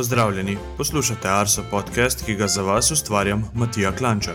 [0.00, 4.34] Pozdravljeni, poslušate Arso podcast, ki ga za vas ustvarjam Matija Klančar.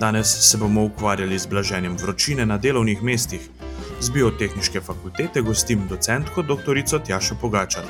[0.00, 3.48] Danes se bomo ukvarjali z blaženjem vročine na delovnih mestih.
[4.00, 6.78] Z biotehničke fakultete gostim docentko dr.
[7.06, 7.82] Tjašo Pogačar.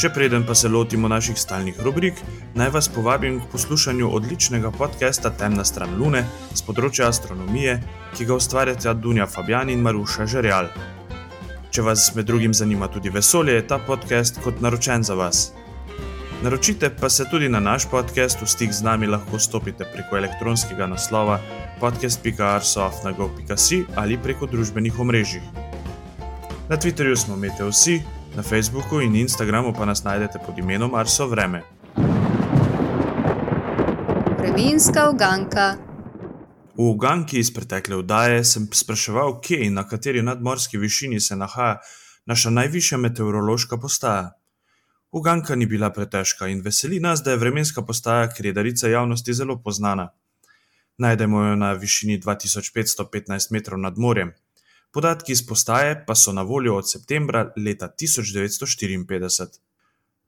[0.00, 2.14] Še preden pa se lotimo naših stalnih rubrik,
[2.54, 6.22] naj vas povabim k poslušanju odličnega podcasta Temna stran Lune
[6.54, 7.80] z področja astronomije,
[8.14, 10.70] ki ga ustvarjata Dunja Fabjan in Maruša Žerjal.
[11.70, 15.50] Če vas med drugim zanima tudi vesolje, je ta podcast kot naročen za vas.
[16.42, 20.86] Naročite pa se tudi na naš podcast, v stik z nami lahko stopite preko elektronskega
[20.86, 21.40] naslova
[21.80, 25.40] podcast.arsoft.gov.si ali preko družbenih omrežij.
[26.68, 28.02] Na Twitterju smo Meteosi,
[28.36, 31.62] na Facebooku in Instagramu pa nas najdete pod imenom Arso Vreme.
[34.38, 35.76] Vremenska uganka.
[36.72, 41.78] V uganki iz pretekle vdaje sem spraševal, kje in na kateri nadmorski višini se nahaja
[42.26, 44.39] naša najvišja meteorološka postaja.
[45.12, 50.12] Uganka ni bila pretežka in veseli nas, da je vremenska postaja Kredarica javnosti zelo poznana.
[50.98, 54.32] Najdemo jo na višini 2515 metrov nad morjem.
[54.92, 59.58] Podatki iz postaje pa so na voljo od septembra leta 1954.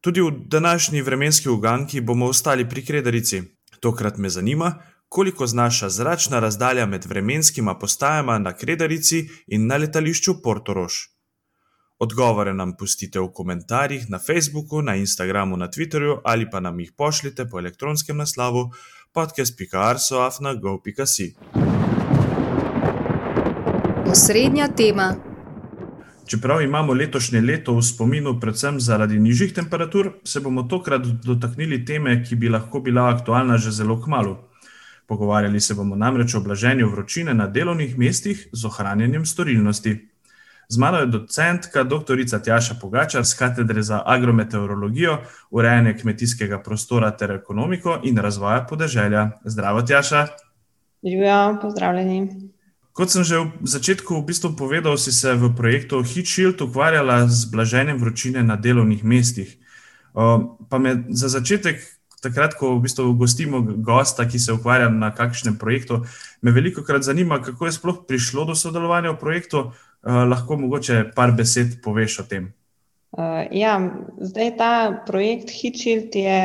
[0.01, 3.43] Tudi v današnji vremenski uganki bomo ostali pri Kredarici.
[3.81, 10.43] Tokrat me zanima, koliko znaša zračna razdalja med vremenskima postajama na Kredarici in na letališču
[10.43, 11.12] Portorož.
[12.03, 16.93] Odgovore nam pustite v komentarjih na Facebooku, na Instagramu, na Twitterju ali pa nam jih
[16.97, 18.73] pošljite po elektronskem naslovu
[19.13, 21.35] podcast.arsoafna.gov.si.
[24.11, 25.15] Osrednja tema.
[26.27, 32.25] Čeprav imamo letošnje leto v spominu predvsem zaradi nižjih temperatur, se bomo tokrat dotaknili teme,
[32.25, 34.49] ki bi lahko bila aktualna že zelo kmalo.
[35.07, 40.12] Pogovarjali se bomo namreč o blaženju vročine na delovnih mestih z ohranjanjem storilnosti.
[40.73, 42.17] Z mano je docentka dr.
[42.45, 45.19] Tjaša Pogačar z katedre za agrometeorologijo,
[45.51, 49.31] urejanje kmetijskega prostora ter ekonomiko in razvoja podeželja.
[49.45, 50.27] Zdravo, Tjaša.
[51.05, 52.49] Živijo, pozdravljeni.
[52.93, 57.29] Kot sem že v začetku v bistvu povedal, si se v projektu Heat Shield ukvarjala
[57.29, 59.53] z blaženjem vročine na delovnih mestih.
[60.69, 61.85] Pa me za začetek
[62.23, 66.03] takrat, ko v bistvu gostimo gosta, ki se ukvarja na kakšnem projektu,
[66.43, 69.71] me veliko krat zanima, kako je sploh prišlo do sodelovanja v projektu.
[70.03, 72.51] Uh, lahko mogoče par besed poveš o tem.
[73.15, 73.77] Uh, ja,
[74.19, 74.73] zdaj ta
[75.07, 76.39] projekt Hitchild je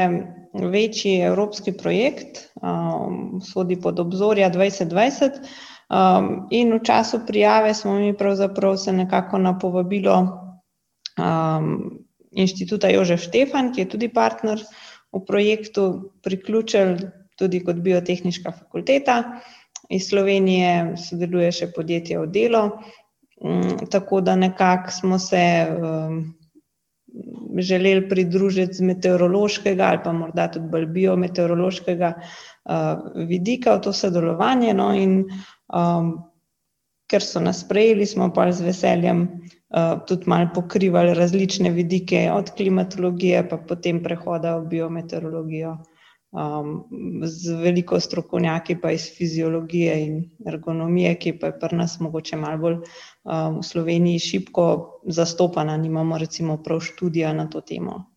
[0.53, 5.41] večji evropski projekt, um, sodi pod obzorja 2020.
[5.87, 10.17] Um, in v času prijave smo mi pravzaprav se nekako na povabilo
[11.17, 14.86] um, inštituta Jožef Štefan, ki je tudi partner uh,
[15.17, 19.17] v projektu priključili tudi kot biotehnička fakulteta.
[19.89, 22.63] Iz Slovenije sodeluje še podjetje Odelo,
[23.43, 26.17] mm, tako da nekako smo se um,
[27.57, 34.73] želeli pridružiti z meteorološkega ali pa morda tudi bolj biometeorološkega uh, vidika v to sodelovanje.
[34.73, 35.21] No, in
[35.71, 36.11] um,
[37.07, 39.56] ker so nas sprejeli, smo pa z veseljem uh,
[40.07, 45.77] tudi malo pokrivali različne vidike, od klimatologije pa potem prehoda v biometeorologijo.
[46.31, 46.83] Um,
[47.23, 50.17] z veliko strokovnjaki, pa iz fiziologije in
[50.47, 54.65] ergonomije, ki pa je pri nas mogoče malo bolj um, v Sloveniji šibko
[55.07, 58.11] zastopana, nimamo recimo prav študija na to temo.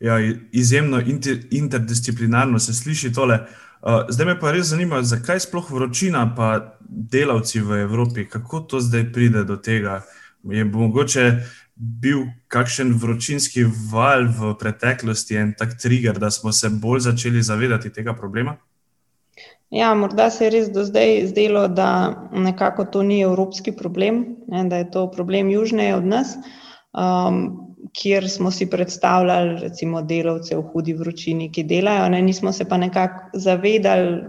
[0.00, 0.18] Ja,
[0.52, 3.38] izjemno inter, interdisciplinarno se sliši tole.
[3.82, 8.80] Uh, zdaj me pa res zanima, zakaj sploh vročina, pa delavci v Evropi, kako to
[8.80, 10.00] zdaj pride do tega?
[10.42, 11.24] Je mogoče
[11.76, 17.92] bil kakšen vročinski val v preteklosti, en tak trigger, da smo se bolj začeli zavedati
[17.92, 18.56] tega problema?
[19.70, 24.64] Ja, morda se je res do zdaj zdelo, da nekako to ni evropski problem, ne,
[24.68, 26.34] da je to problem južneje od nas,
[26.92, 27.38] um,
[27.94, 32.08] kjer smo si predstavljali, recimo, delavce v hudi vročini, ki delajo.
[32.10, 34.22] Ne, nismo se pa nekako zavedali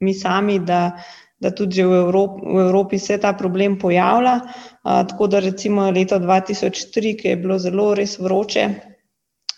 [0.00, 0.98] mi sami, da
[1.40, 4.40] da tudi v Evropi, v Evropi se ta problem pojavlja.
[4.82, 8.68] Tako da recimo leto 2003, ki je bilo zelo res vroče,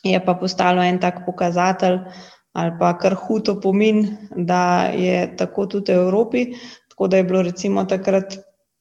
[0.06, 2.00] je pa postalo en tak pokazatelj
[2.56, 3.98] ali pa kar hud opomin,
[4.32, 6.44] da je tako tudi v Evropi.
[6.88, 8.38] Tako da je bilo recimo takrat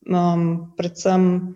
[0.07, 1.56] um, predvsem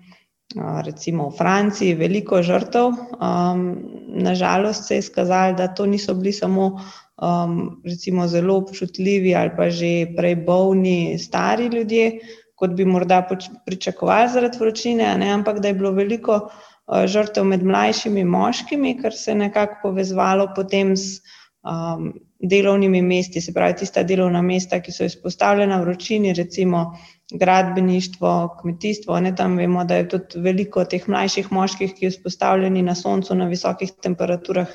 [0.58, 2.92] recimo v Franciji veliko žrtev.
[3.22, 3.78] Um,
[4.08, 6.82] nažalost se je skazalo, da to niso bili samo
[7.22, 12.12] um, recimo zelo občutljivi ali pa že prej bolni stari ljudje,
[12.56, 13.28] kot bi morda
[13.66, 19.14] pričakovali zaradi vročine, ne, ampak da je bilo veliko uh, žrtev med mlajšimi moškimi, kar
[19.14, 21.22] se je nekako povezovalo potem s
[21.64, 26.98] um, delovnimi mesti, se pravi tista delovna mesta, ki so izpostavljena vročini, recimo
[27.34, 29.20] gradbeništvo, kmetijstvo.
[29.20, 33.36] Ne, tam vemo, da je tudi veliko teh mlajših moških, ki so izpostavljeni na soncu
[33.36, 34.72] na visokih temperaturah,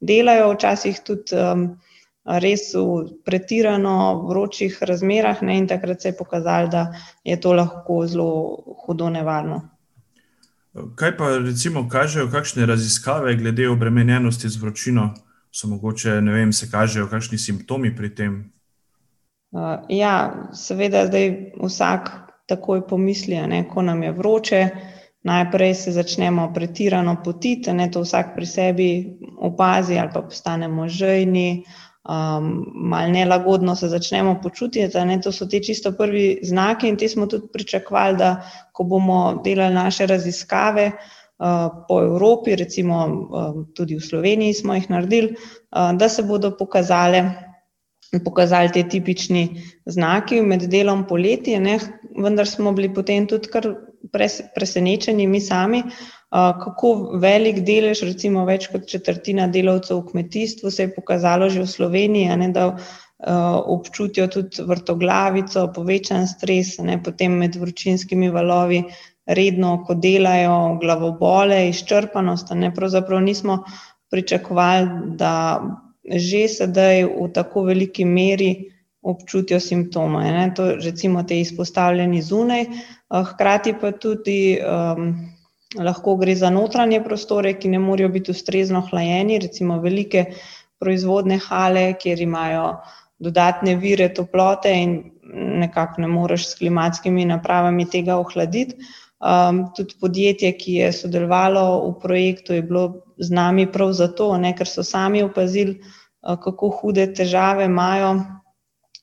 [0.00, 1.68] delajo, včasih tudi um,
[2.28, 6.82] res v pretirano vročih razmerah, ne, in takrat se je pokazalo, da
[7.24, 8.30] je to lahko zelo
[8.84, 9.62] hudo nevarno.
[10.94, 15.14] Kaj pa recimo kažejo, kakšne raziskave glede obremenjenosti z vročino?
[15.50, 18.34] So mogoče, ne vem, se kažejo kakšni simptomi pri tem?
[19.50, 22.10] Uh, ja, seveda, zdaj vsak
[22.48, 24.62] takoj pomisli, ne, ko nam je vroče.
[25.28, 28.90] Najprej se začnemo pretirano potiti, ne to vsak pri sebi
[29.40, 31.64] opazi, ali pa postanemo žejni,
[32.08, 34.98] um, malo nelagodno se začnemo počutiti.
[35.04, 38.30] Ne, to so ti čisto prvi znaki, in te smo tudi pričakovali, da
[38.72, 44.90] ko bomo delali naše raziskave uh, po Evropi, recimo uh, tudi v Sloveniji smo jih
[44.90, 47.24] naredili, uh, da se bodo pokazale.
[48.24, 51.74] Pokazali te tipični znaki med delom poletje, ne,
[52.16, 53.66] vendar smo bili potem tudi kar
[54.54, 55.82] presenečeni, mi sami,
[56.30, 61.70] kako velik delež, recimo več kot četrtina delavcev v kmetijstvu, se je pokazalo že v
[61.70, 62.76] Sloveniji, ne, da
[63.66, 68.84] občutijo tudi vrtoglavico, povečan stres, ne, potem med vročinskimi valovi,
[69.26, 72.52] redno, ko delajo, glavobole, izčrpanost.
[72.54, 73.64] Ne, pravzaprav nismo
[74.10, 75.60] pričakovali, da
[76.08, 78.70] že sedaj v tako veliki meri
[79.02, 80.22] občutijo simptome.
[80.32, 82.64] Ne, to, recimo, te izpostavljeni zunaj,
[83.32, 84.60] hkrati pa tudi.
[84.60, 85.37] Um,
[85.76, 90.24] lahko gre za notranje prostore, ki ne morejo biti ustrezno hlajeni, recimo velike
[90.80, 92.78] proizvodne hale, kjer imajo
[93.18, 94.94] dodatne vire toplote in
[95.60, 98.78] nekako ne moreš s klimatskimi napravami tega ohladiti.
[99.18, 102.84] Um, tudi podjetje, ki je sodelovalo v projektu, je bilo
[103.18, 108.12] z nami prav zato, ne, ker so sami opazili, uh, kako hude težave imajo,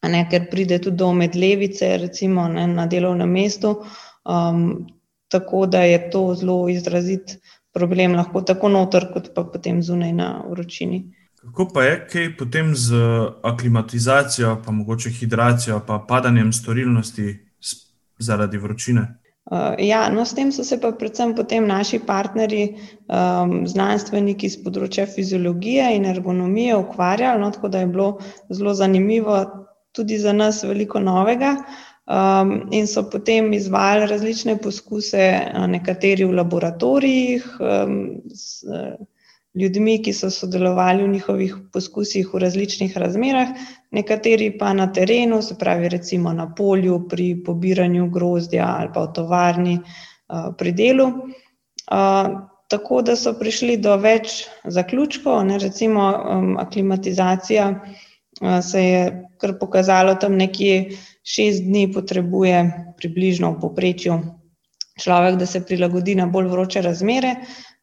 [0.07, 3.75] ne, ker pride tudi do medlevice, recimo ne, na delovnem mestu.
[4.23, 4.88] Um,
[5.27, 7.38] tako da je to zelo izrazit
[7.74, 11.04] problem, lahko tako noter, kot pa potem zunaj na vročini.
[11.45, 12.95] Kako pa je, kaj potem z
[13.44, 17.36] aklimatizacijo, pa mogoče hidracijo, pa padanjem storilnosti
[18.19, 19.06] zaradi vročine?
[19.45, 24.63] Uh, ja, no, s tem so se pa predvsem potem naši partnerji, um, znanstveniki z
[24.66, 28.07] področja fiziologije in ergonomije ukvarjali, no, tako da je bilo
[28.50, 29.38] zelo zanimivo
[29.94, 31.60] tudi za nas veliko novega.
[32.06, 35.24] Um, in so potem izvajali različne poskuse,
[35.68, 37.96] nekateri v laboratorijih, um,
[38.30, 38.62] s
[39.56, 43.56] ljudmi, ki so sodelovali v njihovih poskusih v različnih razmerah,
[43.92, 49.13] nekateri pa na terenu, se pravi, recimo na polju, pri pobiranju grozdja ali pa v
[49.13, 51.07] tovarni uh, pri delu.
[51.07, 52.36] Uh,
[52.69, 59.06] tako da so prišli do več zaključkov, ne, recimo um, aklimatizacija uh, se je
[59.45, 62.65] kar pokazalo tam nekje šest dni potrebuje
[62.97, 64.18] približno v poprečju
[65.01, 67.36] človek, da se prilagodi na bolj vroče razmere.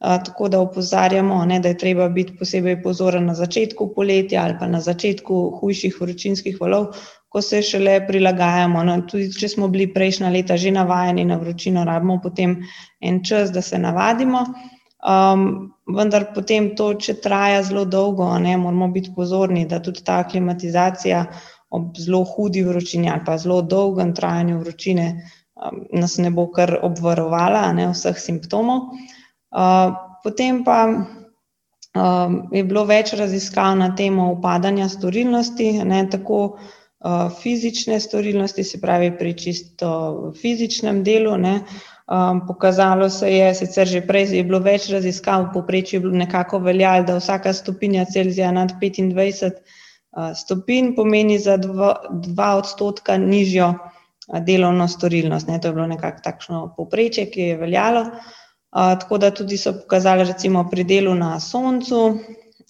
[0.03, 4.67] Tako da opozarjamo, ne, da je treba biti posebej pozoren na začetku poletja ali pa
[4.67, 6.97] na začetku hujših vročinskih valov,
[7.29, 8.83] ko se šele prilagajamo.
[8.85, 12.59] No, tudi če smo bili prejšnja leta že navajeni na vročino, rabimo potem
[13.01, 14.43] en čas, da se navadimo.
[15.03, 20.21] Um, vendar potem to, če traja zelo dolgo, ne, moramo biti pozorni, da tudi ta
[20.31, 21.25] klimatizacija
[21.75, 26.77] ob zelo hudi vročini ali pa zelo dolgem trajanju vročine um, nas ne bo kar
[26.83, 28.93] obvarovala ne, vseh simptomov.
[29.51, 37.27] Uh, potem pa um, je bilo več raziskav na temo upadanja storilnosti, ne, tako uh,
[37.43, 39.91] fizične storilnosti, se pravi pri čisto
[40.39, 41.35] fizičnem delu.
[41.43, 41.59] Ne,
[42.13, 46.19] Um, pokazalo se je, sicer že prej je bilo več raziskav, v povprečju je bilo
[46.21, 49.63] nekako veljalo, da vsaka stopinja Celzija nad 25
[50.37, 53.73] stopinj pomeni za dva, dva odstotka nižjo
[54.29, 55.49] delovno storilnost.
[55.49, 58.05] Ne, to je bilo nekako takšno poprečje, ki je veljalo.
[58.71, 62.19] A, tako da tudi so pokazali, recimo pri delu na soncu,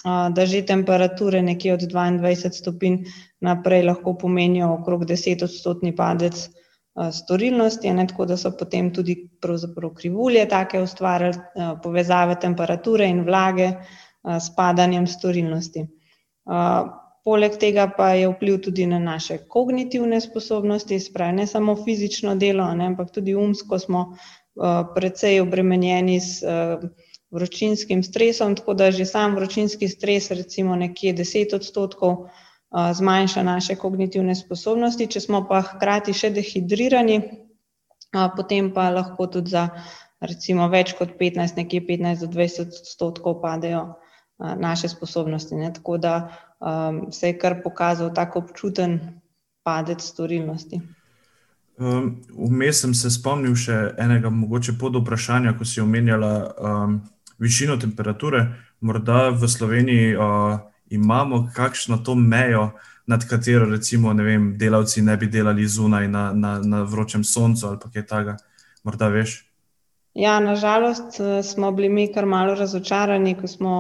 [0.05, 3.05] a, da že temperature nekje od 22 stopinj
[3.41, 6.49] naprej lahko pomenijo okrog 10 odstotni padec
[7.13, 7.93] storilnosti.
[7.93, 9.17] Ne, tako da so potem tudi
[9.97, 13.73] krivulje take ustvarjali, a, povezave temperature in vlage
[14.23, 15.87] a, s padanjem storilnosti.
[17.23, 22.67] Poleg tega pa je vpliv tudi na naše kognitivne sposobnosti, spravi ne samo fizično delo,
[22.75, 24.17] ne, ampak tudi umsko smo
[24.95, 26.43] precej obremenjeni s
[27.33, 32.29] vročinskim stresom, tako da že sam vročinski stres, recimo nekje 10 odstotkov,
[32.73, 35.07] zmanjša naše kognitivne sposobnosti.
[35.07, 37.21] Če smo pa hkrati še dehidrirani,
[38.37, 39.69] potem pa lahko tudi za
[40.23, 43.85] recimo več kot 15, nekje 15 do 20 odstotkov padejo
[44.39, 45.55] naše sposobnosti.
[45.55, 46.15] Ne, tako da
[46.59, 49.01] um, se je kar pokazal tako občuten
[49.63, 50.81] padec storilnosti.
[51.79, 57.01] Um, vmes sem se spomnil še enega mogoče pod vprašanja, ko si omenjala um,
[57.39, 58.47] višino temperature.
[58.81, 60.59] Morda v Sloveniji uh,
[60.95, 62.71] imamo kakšno to mejo,
[63.07, 67.67] nad katero recimo ne vem, delavci ne bi delali zunaj na, na, na vročem soncu
[67.67, 68.37] ali kaj takega.
[68.85, 69.53] Morda veš.
[70.15, 71.21] Ja, nažalost
[71.53, 73.73] smo bili mi kar malo razočarani, ko smo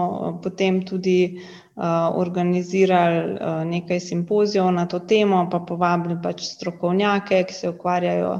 [0.42, 1.38] potem tudi
[1.74, 1.84] uh,
[2.16, 8.32] organizirali uh, nekaj simpozijev na to temo, pa povabili pač strokovnjake, ki se ukvarjajo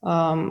[0.00, 0.48] um,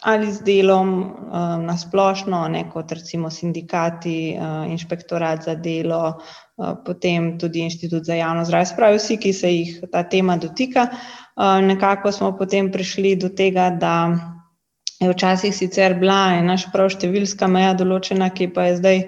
[0.00, 6.16] ali z delom uh, na splošno, ne, kot recimo sindikati, uh, inšpektorat za delo,
[6.56, 10.88] uh, potem tudi inštitut za javno zdravje, spravi vsi, ki se jih ta tema dotika.
[11.62, 13.94] Nekako smo potem prišli do tega, da
[15.00, 19.00] je včasih sicer bila ena prav številska meja določena, ki pa je zdaj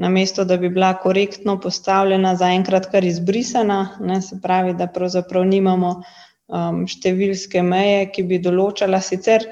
[0.00, 5.44] na mesto, da bi bila korektno postavljena, zaenkrat kar izbrisana, ne, se pravi, da pravzaprav
[5.44, 5.98] nimamo
[6.88, 9.44] številske meje, ki bi določala sicer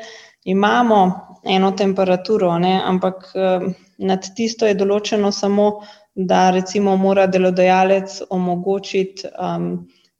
[0.47, 1.01] imamo
[1.45, 5.69] eno temperaturo, ne, ampak eh, nad tisto je določeno samo,
[6.17, 9.67] da recimo mora delodajalec omogočiti um,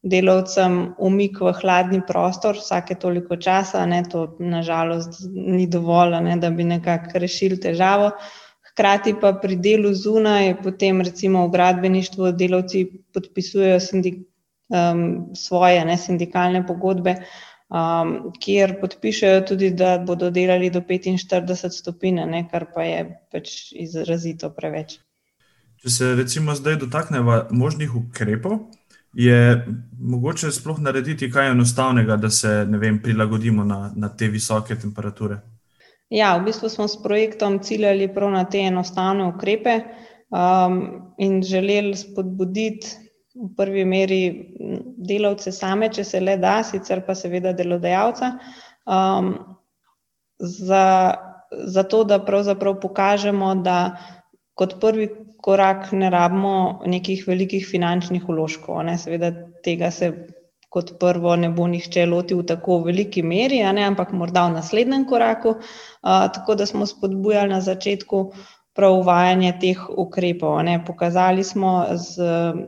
[0.05, 6.51] delavcem umik v hladni prostor vsake toliko časa, ne, to nažalost ni dovolj, ne, da
[6.53, 8.13] bi nekako rešili težavo.
[8.71, 12.85] Hkrati pa pri delu zunaj, potem recimo v gradbeništvu delavci
[13.17, 14.21] podpisujejo sindik,
[14.69, 17.23] um, svoje ne, sindikalne pogodbe,
[17.69, 24.51] um, kjer podpišejo tudi, da bodo delali do 45 stopinj, kar pa je pač izrazito
[24.55, 24.99] preveč.
[25.83, 28.59] Če se recimo zdaj dotaknemo možnih ukrepov,
[29.17, 29.67] je
[30.01, 35.39] mogoče sploh narediti kaj enostavnega, da se vem, prilagodimo na, na te visoke temperature.
[36.13, 39.81] Ja, v bistvu smo s projektom ciljali prav na te enostavne ukrepe
[40.31, 40.77] um,
[41.19, 43.06] in želeli spodbuditi
[43.37, 44.21] v prvi meri
[44.97, 48.33] delavce same, če se le da, sicer pa seveda delodajalca,
[48.89, 49.33] um,
[50.39, 50.87] za,
[51.51, 53.79] za to, da pravzaprav pokažemo, da
[54.57, 55.09] kot prvi
[55.45, 58.83] korak ne rabimo nekih velikih finančnih uložkov.
[58.89, 58.97] Ne?
[58.99, 59.31] Seveda
[59.65, 60.11] tega se
[60.73, 65.57] kot prvo ne bo nihče lotil v tako veliki meri, ampak morda v naslednjem koraku.
[65.57, 68.31] Uh, tako da smo spodbujali na začetku
[68.77, 70.59] prav uvajanje teh ukrepov.
[70.63, 70.79] Ne.
[70.85, 72.23] Pokazali smo z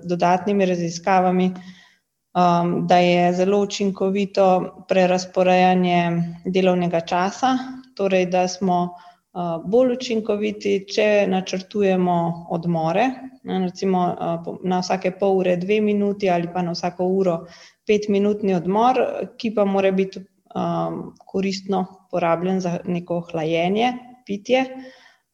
[0.04, 4.46] dodatnimi raziskavami, um, da je zelo učinkovito
[4.88, 7.58] prerasporejanje delovnega časa,
[7.96, 13.08] torej da smo uh, bolj učinkoviti, če načrtujemo odmore,
[13.44, 17.38] ne, recimo uh, na vsake pol ure dve minuti ali pa na vsako uro
[17.86, 19.00] pet minutni odmor,
[19.36, 20.20] ki pa mora biti
[20.54, 23.92] um, koristno porabljen za neko hlajenje,
[24.26, 24.64] pitje.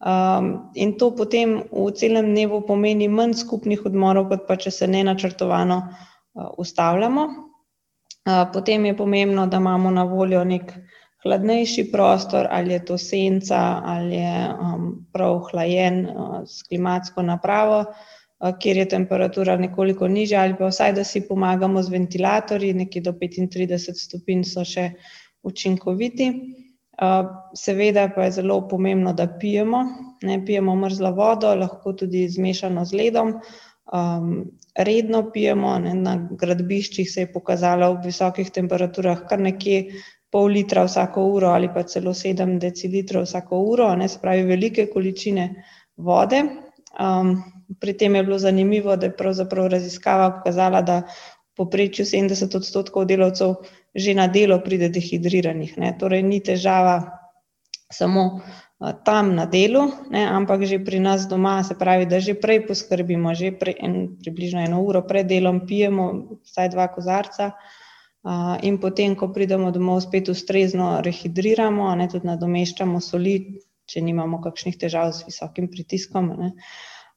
[0.05, 4.85] Um, in to potem v celem dnevu pomeni manj skupnih odmorov, kot pa če se
[4.85, 7.23] ne načrtovano uh, ustavljamo.
[7.25, 10.69] Uh, potem je pomembno, da imamo na voljo nek
[11.25, 17.79] hladnejši prostor, ali je to senca, ali je um, prav hlajen uh, s klimatsko napravo,
[17.89, 23.01] uh, kjer je temperatura nekoliko nižja, ali pa vsaj, da si pomagamo z ventilatorji, nekje
[23.09, 24.91] do 35 stopinj so še
[25.41, 26.29] učinkoviti.
[27.55, 29.83] Seveda pa je zelo pomembno, da pijemo,
[30.23, 33.33] ne pijemo mrzlo vodo, lahko tudi zmešano z ledom.
[33.93, 39.83] Um, redno pijemo, ne, na gradbiščih se je pokazalo v visokih temperaturah kar nekje
[40.31, 45.45] pol litra vsako uro ali pa celo sedem decilitrov vsako uro, ne spravi velike količine
[45.97, 46.41] vode.
[46.99, 47.37] Um,
[47.79, 51.01] pri tem je bilo zanimivo, da je pravzaprav raziskava pokazala, da
[51.55, 53.55] poprečju 70 odstotkov delavcev
[53.95, 55.77] že na delo pride dehidriranih.
[55.79, 55.95] Ne.
[55.95, 57.23] Torej, ni težava
[57.91, 58.43] samo
[59.05, 63.31] tam na delu, ne, ampak že pri nas doma, se pravi, da že prej poskrbimo,
[63.31, 67.55] že pre, en, približno eno uro pred delom pijemo vsaj dva kozarca.
[68.25, 74.41] Uh, in potem, ko pridemo domov, spet ustrezno rehidriramo, ne, tudi nadomeščamo soli, če nimamo
[74.41, 76.33] kakšnih težav z visokim pritiskom.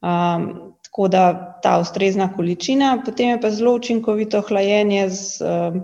[0.04, 1.23] Um, tako da
[1.64, 5.80] ta ustrezna količina, potem je pa zelo učinkovito hlajenje z um,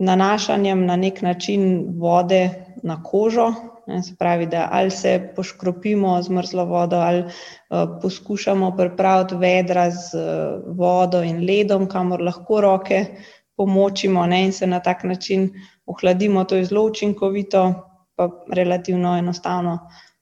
[0.00, 2.50] nanašanjem na nek način vode
[2.82, 3.52] na kožo.
[3.86, 7.30] Ne, se pravi, da ali se poškropimo z mrzlo vodo, ali uh,
[8.02, 13.06] poskušamo pripraviti vedra z uh, vodo in ledom, kamor lahko roke
[13.56, 15.50] pomočimo ne, in se na tak način
[15.86, 16.44] ohladimo.
[16.44, 17.74] To je zelo učinkovito,
[18.16, 19.78] pa relativno enostavno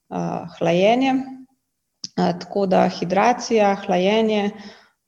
[0.09, 0.19] uh,
[0.59, 1.13] hlajenje.
[1.13, 4.51] Uh, tako da hidracija, hlajenje.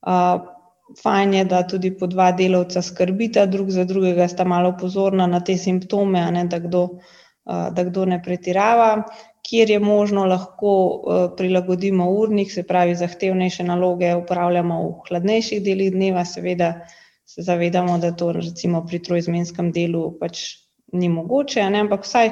[0.06, 0.59] Uh,
[1.02, 5.40] fajn je, da tudi po dva delavca skrbita drug za drugega, sta malo pozorna na
[5.44, 6.87] te simptome, ne, da, kdo,
[7.47, 9.02] da kdo ne pretirava.
[9.50, 10.73] Kjer je možno, lahko
[11.37, 16.75] prilagodimo urnik, se pravi, zahtevnejše naloge upravljamo v hladnejših delih dneva, seveda
[17.25, 20.42] se zavedamo, da to recimo pri trojzmenskem delu pač
[20.92, 21.80] ni mogoče, ne?
[21.87, 22.30] ampak vsaj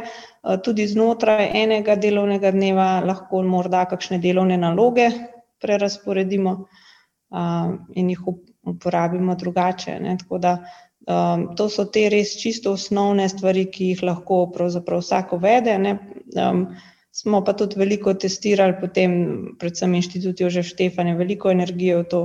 [0.65, 5.11] tudi znotraj enega delovnega dneva lahko morda kakšne delovne naloge
[5.63, 6.67] prerasporedimo
[7.31, 8.21] in jih
[8.69, 9.99] uporabimo drugače.
[10.01, 10.17] Ne?
[10.21, 10.53] Tako da
[11.07, 15.77] um, to so te res čisto osnovne stvari, ki jih lahko pravzaprav vsak uvede.
[16.37, 16.65] Um,
[17.13, 19.13] smo pa tudi veliko testirali, potem,
[19.59, 22.23] predvsem inštitut Jožef Štefan je veliko energije v to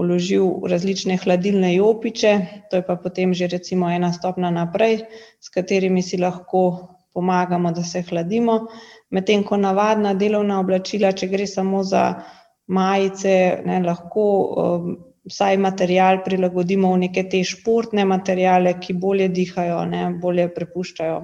[0.00, 2.32] vložil v različne hladilne jopiče,
[2.70, 5.04] to je pa potem že recimo ena stopna naprej,
[5.40, 8.70] s katerimi si lahko pomagamo, da se hladimo.
[9.10, 12.22] Medtem ko navadna delovna oblačila, če gre samo za
[12.70, 13.34] majice,
[13.66, 14.90] ne, lahko um,
[15.28, 21.20] vsaj material prilagodimo v neke te športne materijale, ki bolje dihajo, ne, bolje prepuščajo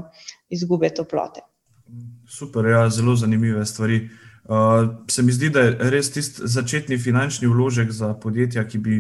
[0.53, 1.47] izgube toplote.
[2.27, 4.09] Super, ja, zelo zanimive stvari.
[4.47, 8.99] Uh, se mi zdi, da je res tisti začetni finančni vložek za podjetja, ki bi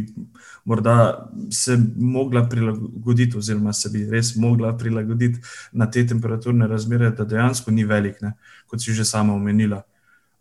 [0.66, 5.38] morda se mogla prilagoditi, oziroma se bi res mogla prilagoditi
[5.72, 8.32] na te temperaturne razmere, da dejansko ni velik, ne,
[8.66, 9.84] kot si že sama omenila.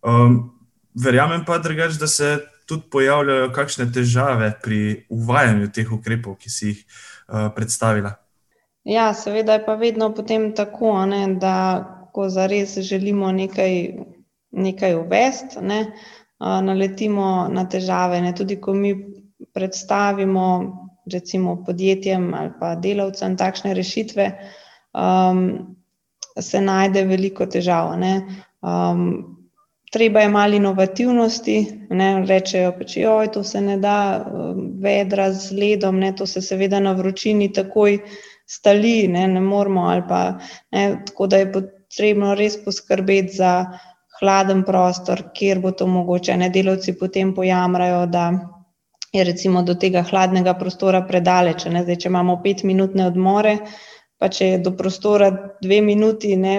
[0.02, 0.55] Um,
[0.96, 6.72] verjamem pa, drugač, da se tudi pojavljajo kakšne težave pri uvajanju teh ukrepov, ki si
[6.72, 8.16] jih uh, predstavila.
[8.86, 11.56] Ja, seveda je pa vedno potem tako, ne, da
[12.14, 13.76] ko zares želimo nekaj,
[14.52, 15.80] nekaj uvesti, ne,
[16.40, 18.22] uh, naletimo na težave.
[18.22, 18.96] Ne, tudi ko mi
[19.54, 20.48] predstavimo,
[21.12, 24.30] recimo, podjetjem ali pa delavcem takšne rešitve,
[24.94, 25.76] um,
[26.42, 27.94] se najde veliko težav.
[28.00, 28.16] Ne,
[28.62, 29.35] um,
[29.96, 31.56] treba je malo inovativnosti,
[31.96, 34.26] ne, rečejo pač, joj, to se ne da,
[34.84, 38.02] vedra z ledom, ne, to se seveda na vročini takoj
[38.46, 40.20] stali, ne, ne moramo ali pa,
[40.76, 43.54] ne, tako da je potrebno res poskrbeti za
[44.20, 48.28] hladen prostor, kjer bo to mogoče, ne, delavci potem pojamrajo, da
[49.16, 53.62] je recimo do tega hladnega prostora predaleč, ne, zdaj, če imamo pet minutne odmore,
[54.20, 55.32] pa če je do prostora
[55.64, 56.58] dve minuti, ne,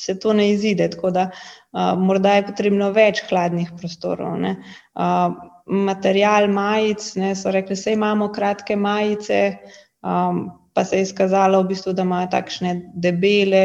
[0.00, 4.38] se to ne izide, tako da uh, morda je potrebno več hladnih prostorov.
[4.40, 5.36] Uh,
[5.70, 9.42] material majic, ne, so rekli, da imamo kratke majice,
[10.02, 13.64] um, pa se je izkazalo, v bistvu, da imajo takšne debele,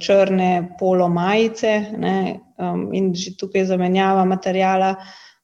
[0.00, 0.50] črne
[0.80, 2.18] polo majice ne,
[2.56, 4.94] um, in že tukaj zamenjava materijala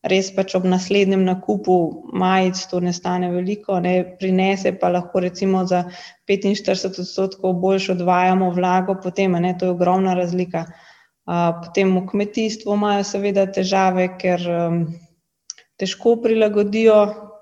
[0.05, 1.77] res pač ob naslednjem nakupu
[2.13, 5.85] majic to ne stane veliko, ne, prinese pa lahko recimo za
[6.29, 10.67] 45 odstotkov boljš odvajamo vlago, potem ne, to je ogromna razlika.
[11.25, 14.83] Potem v kmetijstvu imajo seveda težave, ker um,
[15.81, 16.99] težko prilagodijo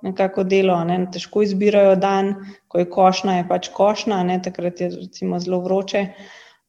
[0.06, 2.34] nekako delo, ne, težko izbirajo dan,
[2.70, 6.06] ko je košna, je pač košna, ne, takrat je recimo zelo vroče.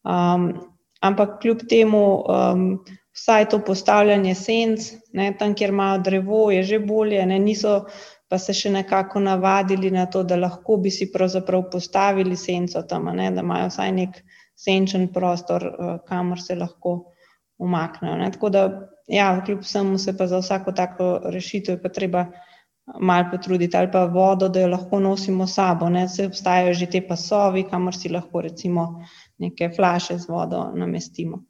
[0.04, 0.50] Um,
[1.06, 2.68] ampak kljub temu um,
[3.14, 7.84] vsaj to postavljanje senc, ne, tam, kjer imajo drevo, je že bolje, ne, niso
[8.30, 13.12] pa se še nekako navadili na to, da lahko bi si pravzaprav postavili senco tam,
[13.16, 14.24] ne, da imajo vsaj nek
[14.56, 16.96] senčen prostor, eh, kamor se lahko
[17.62, 18.16] umaknejo.
[18.18, 18.32] Ne.
[18.32, 18.64] Tako da,
[19.08, 22.26] ja, kljub vsemu se pa za vsako tako rešitev je pa treba
[23.00, 27.02] malo potruditi ali pa vodo, da jo lahko nosimo sabo, ne, se obstajajo že te
[27.08, 28.88] pasovi, kamor si lahko recimo
[29.38, 31.44] neke flaše z vodo namestimo.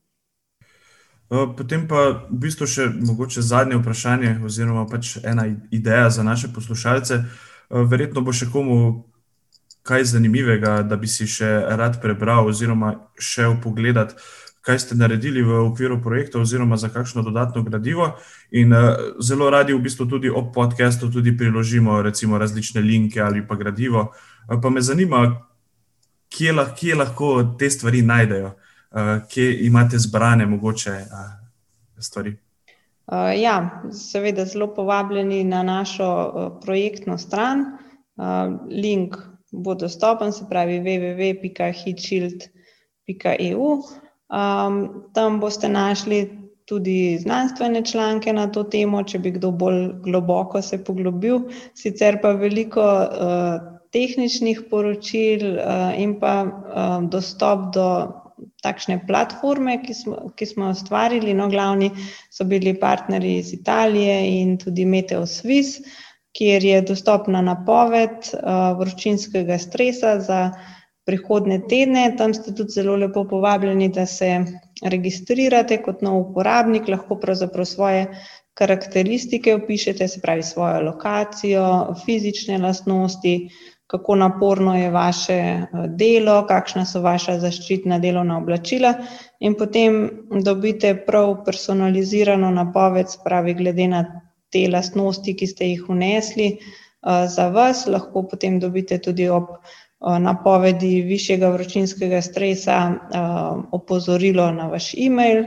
[1.33, 6.51] Eh, potem pa v bistvu še mogoče zadnje vprašanje, oziroma pač ena ideja za naše
[6.53, 7.15] poslušalce.
[7.23, 9.09] Eh, verjetno bo še komu
[9.83, 14.13] kaj zanimivega, da bi si še rad prebral, oziroma šel pogledat,
[14.63, 18.13] kaj ste naredili v okviru projekta, oziroma za kakšno dodatno gradivo.
[18.51, 23.41] In eh, zelo radi v bistvu tudi ob podkastu tudi priložimo recimo različne linke ali
[23.41, 24.11] pa gradivo.
[24.61, 25.41] Pa me zanima,
[26.29, 28.53] kje, kje lahko te stvari najdejo.
[28.93, 30.97] Eh, kje imate zbrane mogoče uh,
[31.99, 32.29] stvari?
[32.29, 32.35] Uh,
[33.41, 36.33] ja, seveda, zelo povabljeni na našo
[36.65, 37.65] projektno stran.
[38.69, 39.15] Link
[39.51, 43.63] bo dostopen, se pravi www.hitshield.eu.
[43.63, 43.83] Um,
[45.13, 50.83] tam boste našli tudi znanstvene članke na to temo, če bi kdo bolj globoko se
[50.83, 51.39] poglobil,
[51.73, 53.07] sicer pa veliko
[53.91, 55.57] tehničnih poročil
[55.97, 56.45] in pa
[57.09, 58.22] dostop do
[58.63, 61.35] takšne platforme, ki smo, ki smo ustvarili.
[61.37, 61.91] No, glavni
[62.31, 65.83] so bili partnerji iz Italije in tudi Meteo Swiss,
[66.33, 70.39] kjer je dostopna napoved uh, vročinskega stresa za
[71.05, 72.07] prihodne tedne.
[72.17, 74.39] Tam ste tudi zelo lepo povabljeni, da se
[74.83, 78.07] registrirate kot nov uporabnik, lahko pravzaprav svoje
[78.53, 83.35] karakteristike opišete, se pravi svojo lokacijo, fizične lastnosti
[83.87, 88.93] kako naporno je vaše eh, delo, kakšna so vaša zaščitna delovna oblačila,
[89.39, 89.99] in potem
[90.43, 94.03] dobite prav personalizirano napoved, spravi glede na
[94.51, 99.57] te lastnosti, ki ste jih unesli eh, za vas, lahko potem dobite tudi ob
[100.03, 102.77] napovedi višjega vročinskega stresa
[103.71, 105.45] opozorilo na vaš e-mail.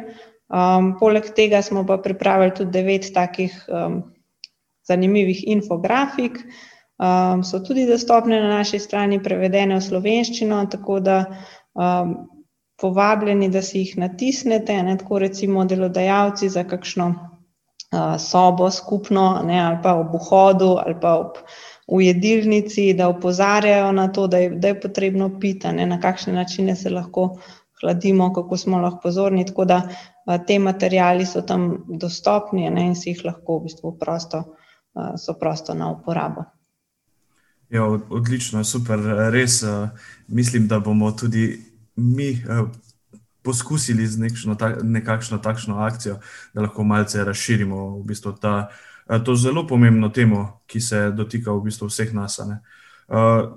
[1.00, 3.52] Poleg tega smo pa pripravili tudi devet takih
[4.88, 6.40] zanimivih infografik.
[7.44, 11.18] So tudi dostopne na naši strani, prevedene v slovenščino, tako da
[12.80, 17.10] povabljeni, da si jih natisnete, ne, tako recimo delodajalci za kakšno
[18.18, 21.38] sobo skupno, ne, ali pa ob vhodu ali pa ob
[21.86, 26.00] v jedilnici, da opozarjajo na to, da je, da je potrebno piti, a ne, na
[26.00, 27.36] kakšne načine se lahko
[27.80, 29.82] hladimo, kako smo lahko pozorni, tako da
[30.46, 34.42] ti materiali so tam dostopni, a ne, in si jih lahko v bistvu prosto,
[35.16, 36.44] so prosto na uporabo.
[37.70, 39.00] Ja, odlično, super,
[39.32, 39.62] res,
[40.28, 41.64] mislim, da bomo tudi
[41.96, 42.42] mi,
[43.46, 46.18] poskusili z nekšno nekakšno takšno akcijo,
[46.54, 48.68] da lahko malce razširimo v bistvu ta,
[49.24, 52.58] to zelo pomembno temo, ki se dotika v bistvu vseh nas, ne.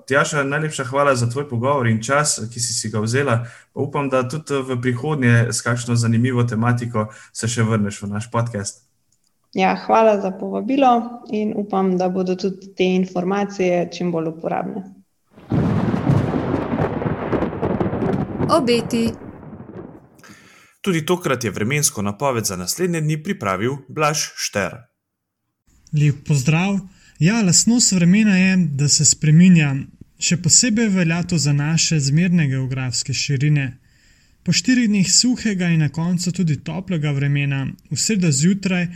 [0.08, 3.48] Tjaša, najlepša hvala za tvoj pogovor in čas, ki si si ga vzela.
[3.74, 8.89] Upam, da tudi v prihodnje s kakšno zanimivo tematiko se še vrneš v naš podcast.
[9.54, 14.84] Ja, hvala za povabilo in upam, da bodo tudi te informacije čim bolj uporabne.
[18.50, 19.10] Obeti.
[20.82, 24.76] Tudi tokrat je vremensko napoved za naslednje dni pripravil Blaž Šter.
[25.94, 26.80] Lep pozdrav.
[27.20, 29.76] Ja, lastnost vremena je, da se spreminja.
[30.20, 33.78] Še posebej velja to za naše zmerne geografske širine.
[34.44, 38.88] Po štirih dneh suhega in na koncu tudi toplega vremena v sredo zjutraj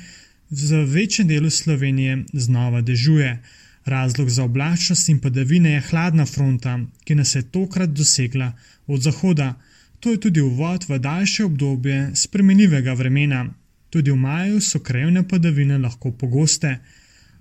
[0.61, 3.41] v večjem delu Slovenije znova dežuje.
[3.85, 8.53] Razlog za oblačnost in padavine je hladna fronta, ki nas je tokrat dosegla
[8.87, 9.53] od zahoda.
[9.99, 13.45] To je tudi uvod v daljše obdobje spremenljivega vremena.
[13.89, 16.77] Tudi v maju so krajevne padavine lahko pogoste.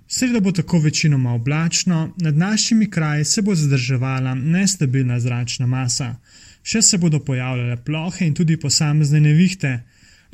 [0.07, 6.15] Sredo bo tako večinoma oblačno, nad našimi kraji se bo zadrževala nestabilna zračna masa.
[6.63, 9.79] Še se bodo pojavljale plohe in tudi posamezne nevihte.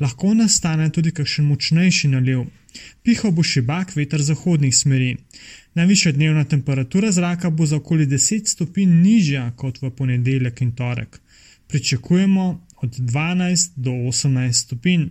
[0.00, 2.46] Lahko nastane tudi kakšen močnejši naliv.
[3.02, 5.16] Pihal bo šibak veter zahodnih smeri.
[5.74, 11.20] Najvišja dnevna temperatura zraka bo za okoli 10 stopinj nižja kot v ponedeljek in torek.
[11.68, 15.04] Pričakujemo od 12 do 18 stopinj.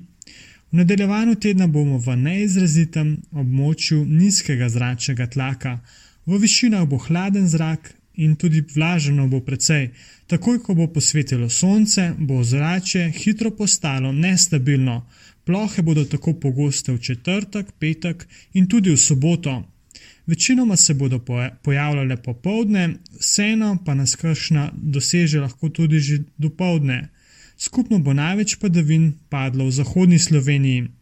[0.72, 5.80] V nadaljevanju tedna bomo v neizrazitem območju nizkega zračnega tlaka.
[6.26, 9.90] V višinah bo hladen zrak in tudi vlažno bo precej.
[10.28, 15.02] Takoj, ko bo posvetilo sonce, bo ozračje hitro postalo nestabilno.
[15.46, 19.64] Plohe bodo tako pogoste v četrtek, petek in tudi v soboto.
[20.28, 21.20] Večinoma se bodo
[21.64, 27.08] pojavljale popoldne, vseeno pa nas kakšna doseže lahko tudi že dopoldne.
[27.58, 30.99] Skupno bo največ padavin padlo v zahodni Sloveniji.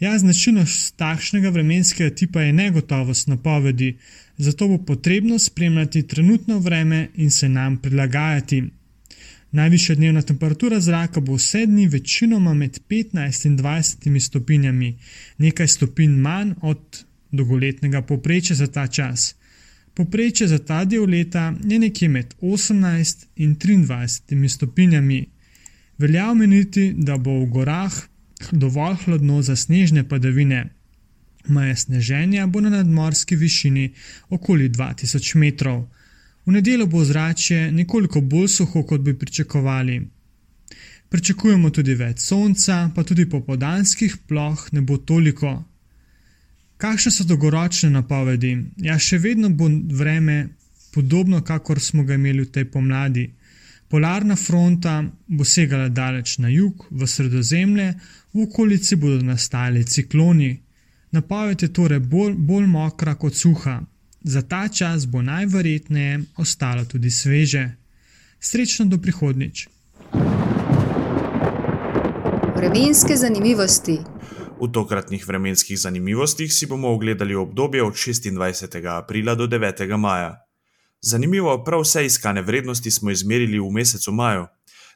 [0.00, 3.96] Ja, značilnost takšnega vremenskega tipa je negotovost napovedi,
[4.36, 8.62] zato bo potrebno spremljati trenutno vreme in se nam prilagajati.
[9.54, 14.96] Najvišja dnevna temperatura zraka bo vse dni večinoma med 15 in 20 stopinjami,
[15.38, 19.34] nekaj stopinj manj od dolgoletnega povprečja za ta čas.
[19.94, 25.26] Povprečje za ta del leta je nekje med 18 in 23 stopinjami.
[25.98, 27.94] Velja omeniti, da bo v gorah
[28.52, 30.66] dovolj hladno za snežne padavine.
[31.48, 33.92] Meja sneženja bo na nadmorski višini
[34.28, 35.84] okoli 2000 metrov.
[36.46, 40.00] V nedeljo bo zrače nekoliko bolj suho, kot bi pričakovali.
[41.08, 45.62] Pričakujemo tudi več sonca, pa tudi popodanskih ploh ne bo toliko.
[46.76, 48.56] Kakšne so dolgoročne napovedi?
[48.82, 50.48] Ja, še vedno bo vreme
[50.92, 53.28] podobno, kakor smo ga imeli v tej pomladi.
[53.88, 57.92] Polarna fronta bo segala daleč na jug, v sredozemlje,
[58.34, 60.62] v okolici bodo nastali cikloni.
[61.10, 63.82] Napoved je torej bolj, bolj mokra kot suha.
[64.22, 67.70] Za ta čas bo najverjetneje ostalo tudi sveže.
[68.40, 69.68] Srečno do prihodnjič.
[72.56, 73.98] Vremenske zanimivosti.
[74.60, 78.98] V tokratnih vremenskih zanimivostih si bomo ogledali obdobje od 26.
[78.98, 79.96] aprila do 9.
[79.96, 80.40] maja.
[81.00, 84.46] Zanimivo, prav vse iskane vrednosti smo izmerili v mesecu maju.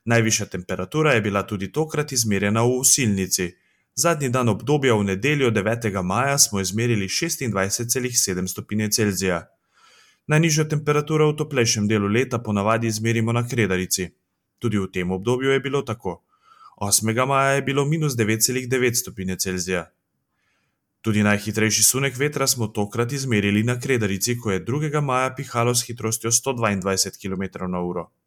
[0.09, 3.51] Najvišja temperatura je bila tudi tokrat izmerjena v Osilnici.
[3.95, 6.03] Zadnji dan obdobja v nedeljo 9.
[6.03, 9.43] maja smo izmerili 26,7 stopinje Celzija.
[10.27, 14.09] Najnižjo temperaturo v toplejšem delu leta ponavadi izmerimo na Kredarici.
[14.59, 16.25] Tudi v tem obdobju je bilo tako.
[16.81, 17.27] 8.
[17.27, 19.91] maja je bilo minus 9,9 stopinje Celzija.
[21.01, 25.01] Tudi najhitrejši sunek vetra smo tokrat izmerili na Kredarici, ko je 2.
[25.01, 28.18] maja pihalo s hitrostjo 122 km/h.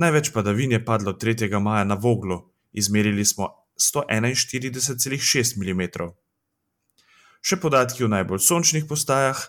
[0.00, 1.60] Največ padavin je padlo 3.
[1.60, 5.82] maja na Voglu, izmerili smo 141,6 mm.
[7.44, 9.42] Še podatki o najbolj sončnih postajah.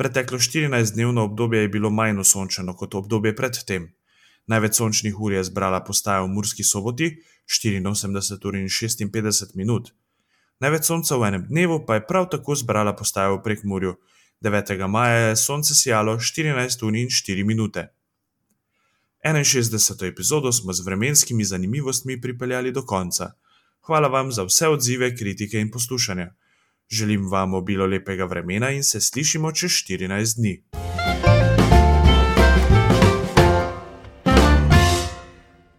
[0.00, 3.90] Preteklo 14-dnevno obdobje je bilo manj osončeno kot obdobje predtem.
[4.48, 7.10] Največ sončnih ur je zbrala postaja v Murski soboti
[7.44, 9.92] 84 ur in 56 minut.
[10.64, 13.98] Največ sonca v enem dnevu pa je prav tako zbrala postaja v Prekmurju.
[14.40, 14.88] 9.
[14.88, 17.90] maja je sonce sijalo 14 ur in 4 minute.
[19.24, 20.08] 61.
[20.08, 23.32] epizodo smo z vremenskimi zanimivostmi pripeljali do konca.
[23.80, 26.26] Hvala vam za vse odzive, kritike in poslušanje.
[26.88, 30.62] Želim vam obilo lepega vremena in se slišimo čez 14 dni.